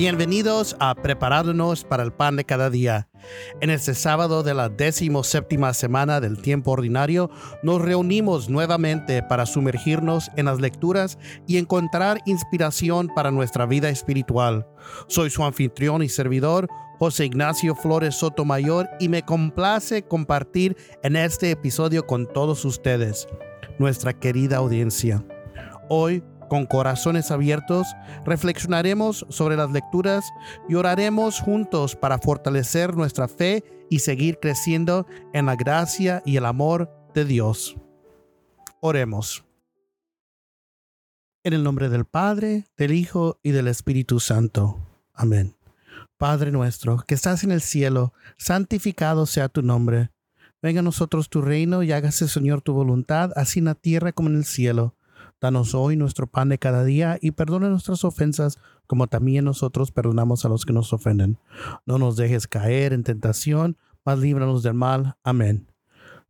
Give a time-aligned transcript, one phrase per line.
[0.00, 3.10] Bienvenidos a Prepararnos para el Pan de Cada Día.
[3.60, 4.72] En este sábado de la
[5.22, 7.30] séptima semana del tiempo ordinario,
[7.62, 14.66] nos reunimos nuevamente para sumergirnos en las lecturas y encontrar inspiración para nuestra vida espiritual.
[15.06, 16.66] Soy su anfitrión y servidor,
[16.98, 23.28] José Ignacio Flores Sotomayor, y me complace compartir en este episodio con todos ustedes,
[23.78, 25.22] nuestra querida audiencia.
[25.90, 27.86] Hoy con corazones abiertos,
[28.26, 30.26] reflexionaremos sobre las lecturas
[30.68, 36.44] y oraremos juntos para fortalecer nuestra fe y seguir creciendo en la gracia y el
[36.44, 37.76] amor de Dios.
[38.80, 39.44] Oremos.
[41.44, 44.76] En el nombre del Padre, del Hijo y del Espíritu Santo.
[45.14, 45.56] Amén.
[46.18, 50.10] Padre nuestro, que estás en el cielo, santificado sea tu nombre.
[50.60, 54.28] Venga a nosotros tu reino y hágase, Señor, tu voluntad, así en la tierra como
[54.28, 54.96] en el cielo.
[55.40, 60.44] Danos hoy nuestro pan de cada día y perdona nuestras ofensas como también nosotros perdonamos
[60.44, 61.38] a los que nos ofenden.
[61.86, 65.16] No nos dejes caer en tentación, mas líbranos del mal.
[65.22, 65.70] Amén.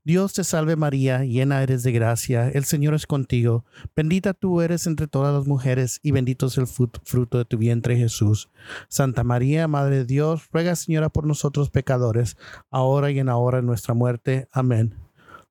[0.02, 4.86] Dios te salve María, llena eres de gracia, el Señor es contigo, bendita tú eres
[4.86, 8.48] entre todas las mujeres y bendito es el fruto de tu vientre Jesús.
[8.88, 12.38] Santa María, Madre de Dios, ruega Señora por nosotros pecadores,
[12.70, 14.48] ahora y en la hora de nuestra muerte.
[14.52, 14.94] Amén.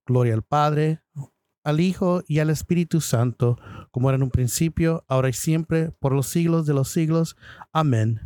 [0.07, 1.03] Gloria al Padre,
[1.69, 3.57] al Hijo y al Espíritu Santo,
[3.91, 7.35] como era en un principio, ahora y siempre, por los siglos de los siglos.
[7.71, 8.21] Amén.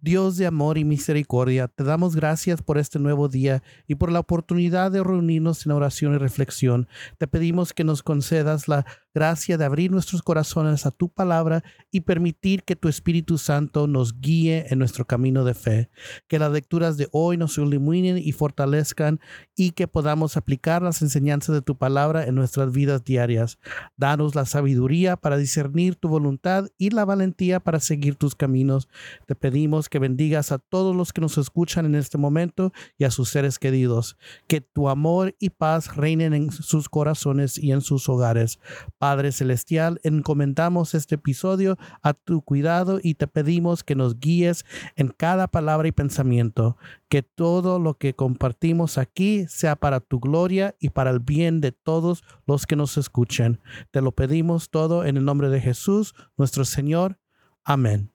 [0.00, 4.20] Dios de amor y misericordia, te damos gracias por este nuevo día y por la
[4.20, 6.86] oportunidad de reunirnos en oración y reflexión.
[7.18, 8.86] Te pedimos que nos concedas la
[9.18, 14.20] gracia de abrir nuestros corazones a tu palabra y permitir que tu Espíritu Santo nos
[14.20, 15.90] guíe en nuestro camino de fe.
[16.28, 19.18] Que las lecturas de hoy nos iluminen y fortalezcan
[19.56, 23.58] y que podamos aplicar las enseñanzas de tu palabra en nuestras vidas diarias.
[23.96, 28.88] Danos la sabiduría para discernir tu voluntad y la valentía para seguir tus caminos.
[29.26, 33.10] Te pedimos que bendigas a todos los que nos escuchan en este momento y a
[33.10, 34.16] sus seres queridos.
[34.46, 38.60] Que tu amor y paz reinen en sus corazones y en sus hogares.
[38.98, 44.64] Padre Celestial, encomendamos este episodio a tu cuidado y te pedimos que nos guíes
[44.96, 46.76] en cada palabra y pensamiento,
[47.08, 51.72] que todo lo que compartimos aquí sea para tu gloria y para el bien de
[51.72, 53.60] todos los que nos escuchen.
[53.90, 57.18] Te lo pedimos todo en el nombre de Jesús, nuestro Señor.
[57.64, 58.12] Amén.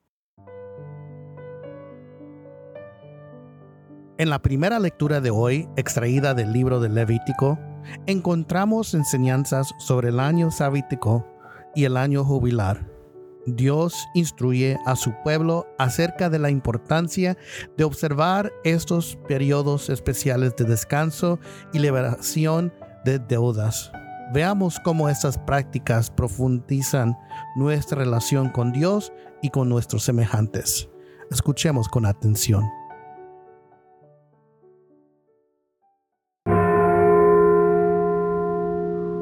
[4.16, 7.58] En la primera lectura de hoy, extraída del libro de Levítico,
[8.06, 11.26] encontramos enseñanzas sobre el año sabático
[11.74, 12.94] y el año jubilar.
[13.46, 17.36] Dios instruye a su pueblo acerca de la importancia
[17.76, 21.38] de observar estos periodos especiales de descanso
[21.72, 22.72] y liberación
[23.04, 23.92] de deudas.
[24.32, 27.16] Veamos cómo estas prácticas profundizan
[27.56, 29.12] nuestra relación con Dios
[29.42, 30.88] y con nuestros semejantes.
[31.30, 32.64] Escuchemos con atención.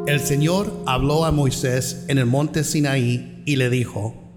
[0.04, 4.32] El Señor habló a Moisés en el monte Sinaí y le dijo,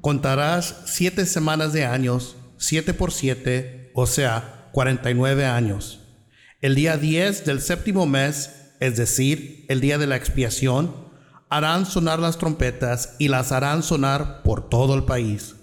[0.00, 6.00] contarás siete semanas de años, siete por siete, o sea, cuarenta y nueve años.
[6.62, 10.94] El día diez del séptimo mes, es decir, el día de la expiación,
[11.50, 15.54] harán sonar las trompetas y las harán sonar por todo el país.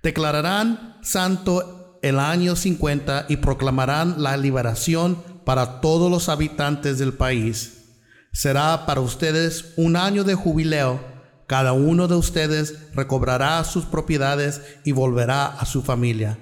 [0.00, 7.80] Declararán santo el año cincuenta y proclamarán la liberación para todos los habitantes del país
[8.34, 11.00] Será para ustedes un año de jubileo.
[11.46, 16.40] Cada uno de ustedes recobrará sus propiedades y volverá a su familia.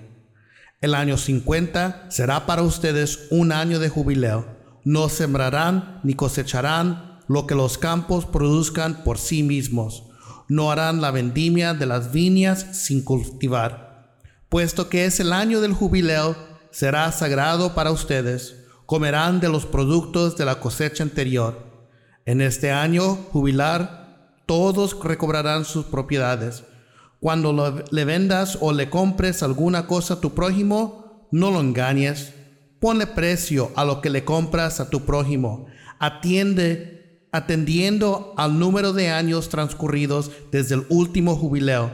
[0.80, 4.46] El año 50 será para ustedes un año de jubileo.
[4.84, 10.04] No sembrarán ni cosecharán lo que los campos produzcan por sí mismos.
[10.48, 14.16] No harán la vendimia de las viñas sin cultivar.
[14.48, 16.36] Puesto que es el año del jubileo,
[16.70, 18.56] será sagrado para ustedes.
[18.86, 21.71] Comerán de los productos de la cosecha anterior
[22.24, 26.64] en este año jubilar, todos recobrarán sus propiedades.
[27.20, 32.32] Cuando le vendas o le compres alguna cosa a tu prójimo, no lo engañes.
[32.80, 35.66] Ponle precio a lo que le compras a tu prójimo.
[35.98, 41.92] Atiende, atendiendo al número de años transcurridos desde el último jubileo.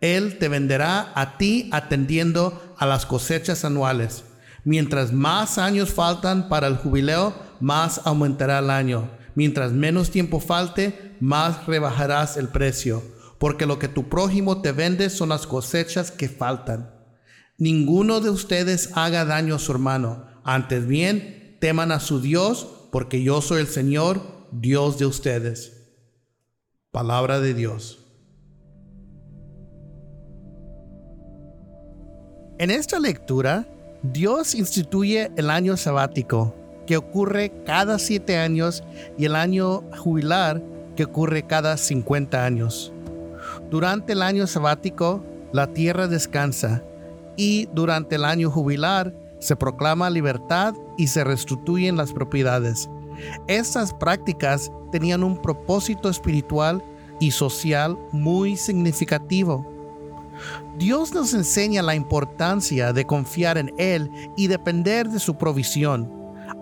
[0.00, 4.24] Él te venderá a ti atendiendo a las cosechas anuales.
[4.64, 11.14] Mientras más años faltan para el jubileo, más aumentará el año mientras menos tiempo falte,
[11.20, 13.04] más rebajarás el precio,
[13.38, 16.92] porque lo que tu prójimo te vende son las cosechas que faltan.
[17.58, 23.22] Ninguno de ustedes haga daño a su hermano, antes bien, teman a su Dios, porque
[23.22, 25.72] yo soy el Señor, Dios de ustedes.
[26.90, 28.00] Palabra de Dios.
[32.58, 33.68] En esta lectura,
[34.02, 36.54] Dios instituye el año sabático,
[36.86, 38.84] que ocurre cada siete años,
[39.18, 40.62] y el año jubilar,
[40.94, 42.92] que ocurre cada 50 años.
[43.70, 45.22] Durante el año sabático,
[45.52, 46.82] la tierra descansa,
[47.36, 52.88] y durante el año jubilar, se proclama libertad y se restituyen las propiedades.
[53.46, 56.82] Estas prácticas tenían un propósito espiritual
[57.20, 59.66] y social muy significativo.
[60.78, 66.15] Dios nos enseña la importancia de confiar en Él y depender de su provisión.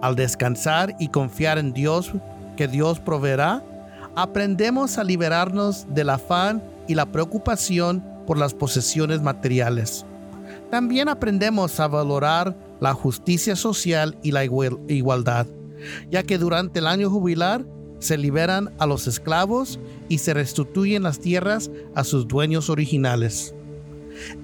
[0.04, 2.12] Al descansar y confiar en Dios,
[2.58, 3.64] que Dios proveerá,
[4.14, 10.04] aprendemos a liberarnos del afán y la preocupación por las posesiones materiales.
[10.70, 15.46] También aprendemos a valorar la justicia social y la igualdad,
[16.10, 17.64] ya que durante el año jubilar
[17.98, 19.80] se liberan a los esclavos
[20.10, 23.54] y se restituyen las tierras a sus dueños originales.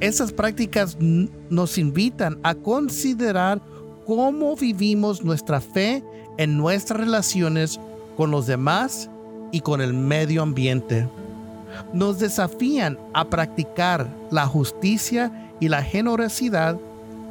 [0.00, 3.60] Esas prácticas nos invitan a considerar
[4.10, 6.02] cómo vivimos nuestra fe
[6.36, 7.78] en nuestras relaciones
[8.16, 9.08] con los demás
[9.52, 11.08] y con el medio ambiente.
[11.92, 16.76] Nos desafían a practicar la justicia y la generosidad,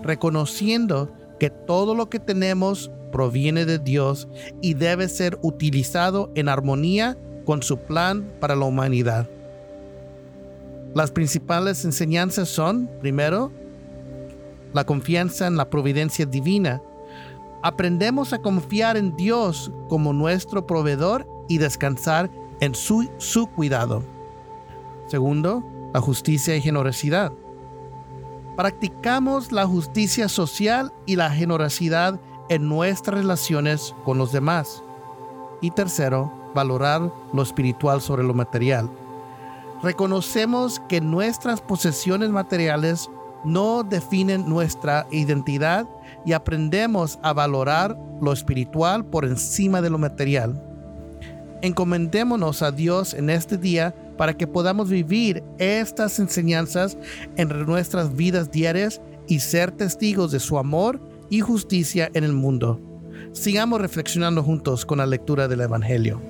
[0.04, 4.30] reconociendo que todo lo que tenemos proviene de Dios
[4.62, 9.28] y debe ser utilizado en armonía con su plan para la humanidad.
[10.96, 13.52] Las principales enseñanzas son, primero,
[14.74, 16.82] la confianza en la providencia divina.
[17.62, 22.30] Aprendemos a confiar en Dios como nuestro proveedor y descansar
[22.60, 24.04] en su, su cuidado.
[25.08, 25.64] Segundo,
[25.94, 27.32] la justicia y generosidad.
[28.56, 32.20] Practicamos la justicia social y la generosidad
[32.50, 34.84] en nuestras relaciones con los demás.
[35.62, 38.90] Y tercero, valorar lo espiritual sobre lo material.
[39.82, 43.10] Reconocemos que nuestras posesiones materiales
[43.46, 45.88] no definen nuestra identidad
[46.26, 50.62] y aprendemos a valorar lo espiritual por encima de lo material.
[51.62, 56.98] Encomendémonos a Dios en este día para que podamos vivir estas enseñanzas
[57.38, 61.00] en nuestras vidas diarias y ser testigos de su amor
[61.30, 62.80] y justicia en el mundo.
[63.32, 66.22] Sigamos reflexionando juntos con la lectura del Evangelio.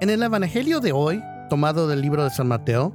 [0.00, 2.94] En el Evangelio de hoy, tomado del libro de San Mateo,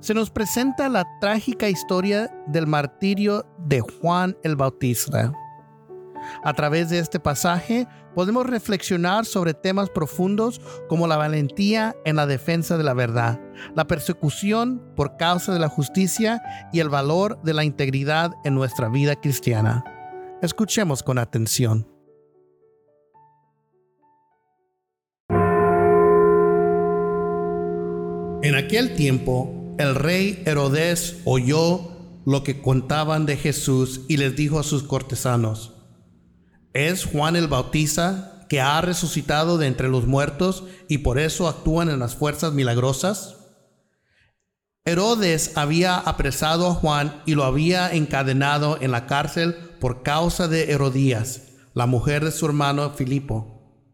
[0.00, 5.32] se nos presenta la trágica historia del martirio de Juan el Bautista.
[6.42, 12.26] A través de este pasaje podemos reflexionar sobre temas profundos como la valentía en la
[12.26, 13.40] defensa de la verdad,
[13.74, 16.42] la persecución por causa de la justicia
[16.72, 19.84] y el valor de la integridad en nuestra vida cristiana.
[20.42, 21.95] Escuchemos con atención.
[28.46, 31.90] En aquel tiempo, el rey Herodes oyó
[32.24, 35.72] lo que contaban de Jesús y les dijo a sus cortesanos,
[36.72, 41.90] ¿Es Juan el Bautista que ha resucitado de entre los muertos y por eso actúan
[41.90, 43.34] en las fuerzas milagrosas?
[44.84, 50.70] Herodes había apresado a Juan y lo había encadenado en la cárcel por causa de
[50.70, 53.90] Herodías, la mujer de su hermano Filipo.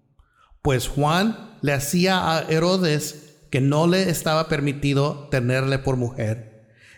[0.61, 6.53] Pues Juan le hacía a Herodes que no le estaba permitido tenerle por mujer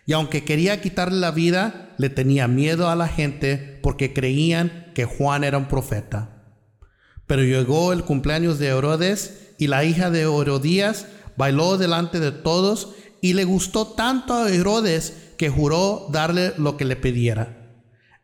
[0.07, 5.07] y aunque quería quitarle la vida, le tenía miedo a la gente porque creían que
[5.07, 6.43] Juan era un profeta.
[7.27, 11.07] Pero llegó el cumpleaños de Herodes y la hija de Herodías
[11.37, 16.85] bailó delante de todos y le gustó tanto a Herodes que juró darle lo que
[16.85, 17.73] le pidiera.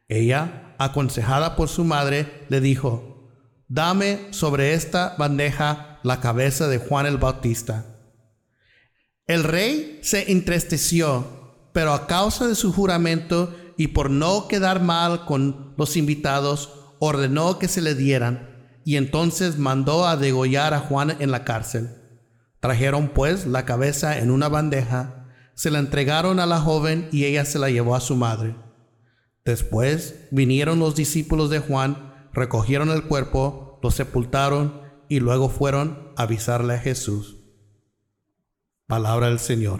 [0.09, 3.31] Ella, aconsejada por su madre, le dijo,
[3.69, 7.89] dame sobre esta bandeja la cabeza de Juan el Bautista.
[9.31, 11.41] El rey se entristeció
[11.73, 17.61] pero a causa de su juramento y por no quedar mal con los invitados, ordenó
[17.61, 21.91] que se le dieran, y entonces mandó a degollar a Juan en la cárcel.
[22.59, 27.45] Trajeron pues la cabeza en una bandeja, se la entregaron a la joven y ella
[27.45, 28.57] se la llevó a su madre.
[29.45, 36.23] Después vinieron los discípulos de Juan, recogieron el cuerpo, lo sepultaron y luego fueron a
[36.23, 37.39] avisarle a Jesús.
[38.90, 39.78] Palabra del Señor.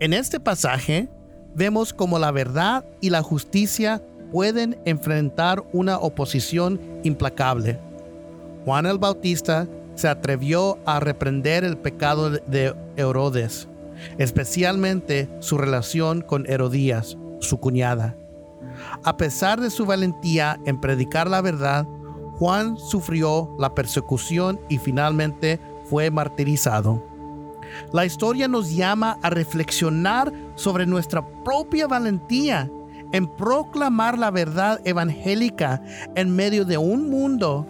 [0.00, 1.08] En este pasaje
[1.54, 7.78] vemos cómo la verdad y la justicia pueden enfrentar una oposición implacable.
[8.64, 13.68] Juan el Bautista se atrevió a reprender el pecado de Herodes,
[14.18, 18.16] especialmente su relación con Herodías, su cuñada.
[19.04, 21.86] A pesar de su valentía en predicar la verdad,
[22.40, 27.02] Juan sufrió la persecución y finalmente fue martirizado.
[27.92, 32.70] La historia nos llama a reflexionar sobre nuestra propia valentía
[33.12, 35.82] en proclamar la verdad evangélica
[36.14, 37.66] en medio de un mundo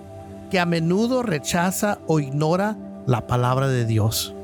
[0.50, 4.35] que a menudo rechaza o ignora la palabra de Dios.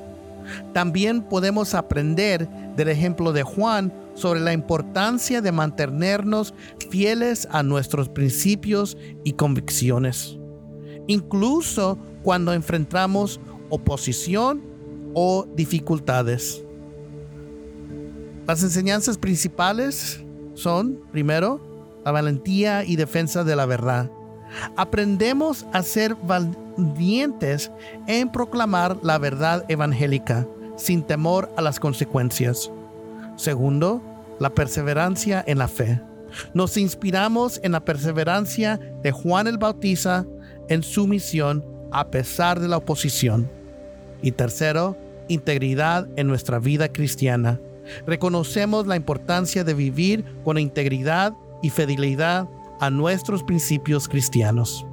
[0.73, 6.55] También podemos aprender del ejemplo de Juan sobre la importancia de mantenernos
[6.91, 10.37] fieles a nuestros principios y convicciones,
[11.07, 14.62] incluso cuando enfrentamos oposición
[15.15, 16.62] o dificultades.
[18.47, 20.23] Las enseñanzas principales
[20.55, 21.61] son, primero,
[22.05, 24.11] la valentía y defensa de la verdad.
[24.77, 27.71] Aprendemos a ser valientes
[28.07, 30.47] en proclamar la verdad evangélica
[30.77, 32.71] sin temor a las consecuencias.
[33.37, 34.03] Segundo,
[34.39, 36.00] la perseverancia en la fe.
[36.55, 40.27] Nos inspiramos en la perseverancia de Juan el Bautista
[40.69, 43.60] en su misión a pesar de la oposición.
[44.23, 44.97] Y tercero,
[45.29, 47.61] integridad en nuestra vida cristiana.
[48.07, 52.49] Reconocemos la importancia de vivir con integridad y fidelidad
[52.81, 54.87] a nuestros principios cristianos.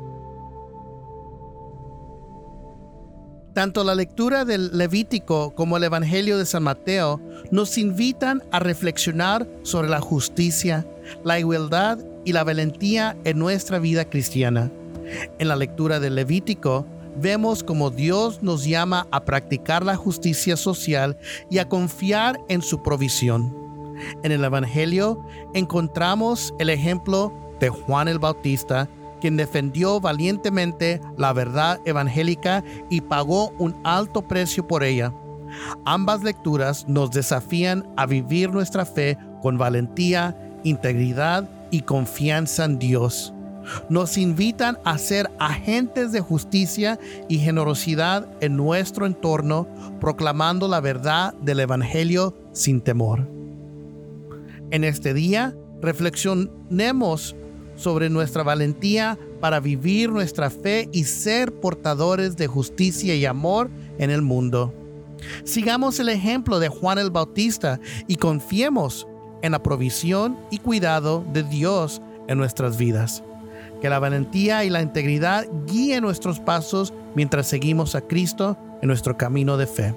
[3.58, 7.20] Tanto la lectura del Levítico como el Evangelio de San Mateo
[7.50, 10.86] nos invitan a reflexionar sobre la justicia,
[11.24, 14.72] la igualdad y la valentía en nuestra vida cristiana.
[15.40, 16.86] En la lectura del Levítico
[17.20, 21.18] vemos como Dios nos llama a practicar la justicia social
[21.50, 23.56] y a confiar en su provisión.
[24.24, 28.88] En el Evangelio encontramos el ejemplo de Juan el Bautista,
[29.20, 35.14] quien defendió valientemente la verdad evangélica y pagó un alto precio por ella.
[35.86, 43.34] Ambas lecturas nos desafían a vivir nuestra fe con valentía, integridad y confianza en Dios
[43.90, 49.68] nos invitan a ser agentes de justicia y generosidad en nuestro entorno,
[50.00, 53.28] proclamando la verdad del Evangelio sin temor.
[54.72, 57.36] En este día, reflexionemos
[57.76, 63.70] sobre nuestra valentía para vivir nuestra fe y ser portadores de justicia y amor
[64.00, 64.74] en el mundo.
[65.44, 69.08] Sigamos el ejemplo de Juan el Bautista y confiemos
[69.42, 73.24] en la provisión y cuidado de Dios en nuestras vidas.
[73.82, 79.18] Que la valentía y la integridad guíen nuestros pasos mientras seguimos a Cristo en nuestro
[79.18, 79.94] camino de fe.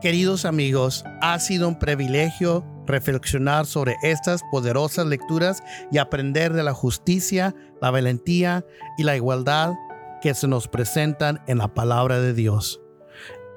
[0.00, 6.74] Queridos amigos, ha sido un privilegio reflexionar sobre estas poderosas lecturas y aprender de la
[6.74, 8.66] justicia, la valentía
[8.98, 9.74] y la igualdad
[10.20, 12.80] que se nos presentan en la palabra de Dios.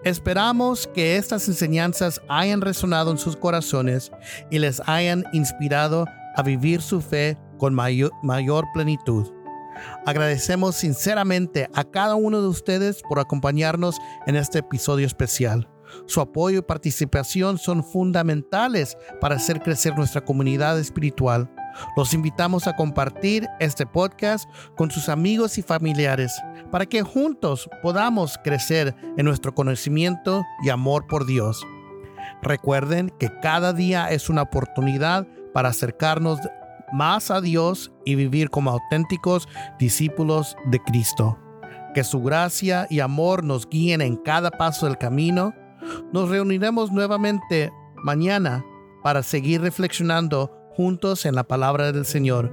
[0.06, 4.12] Esperamos que estas enseñanzas hayan resonado en sus corazones
[4.52, 9.26] y les hayan inspirado a vivir su fe con mayor, plenitud.
[10.06, 13.98] Agradecemos sinceramente a cada uno de ustedes por acompañarnos
[14.28, 15.68] en este episodio especial.
[16.06, 21.50] Su apoyo y participación son fundamentales para hacer crecer nuestra comunidad espiritual.
[21.96, 26.34] Los invitamos a compartir este podcast con sus amigos y familiares
[26.72, 31.66] para que juntos podamos crecer en nuestro conocimiento y amor por Dios.
[32.42, 36.40] Recuerden que cada día es una oportunidad para acercarnos
[36.92, 39.48] más a Dios y vivir como auténticos
[39.80, 41.40] discípulos de Cristo.
[41.94, 45.54] Que su gracia y amor nos guíen en cada paso del camino.
[46.12, 47.72] Nos reuniremos nuevamente
[48.04, 48.66] mañana
[49.02, 52.52] para seguir reflexionando juntos en la palabra del Señor.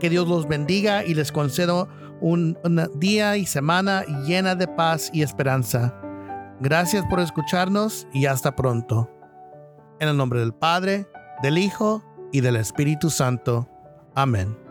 [0.00, 1.88] Que Dios los bendiga y les conceda
[2.20, 2.56] un,
[2.96, 5.94] día y semana llena de paz y esperanza.
[6.60, 9.10] Gracias por escucharnos y hasta pronto.
[10.00, 11.06] En el nombre del Padre,
[11.42, 12.02] del Hijo
[12.32, 13.68] y del Espíritu Santo.
[14.14, 14.63] Amén.